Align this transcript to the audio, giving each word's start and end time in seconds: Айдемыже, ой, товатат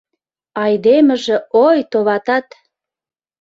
Айдемыже, 0.63 1.35
ой, 1.65 1.77
товатат 1.91 2.47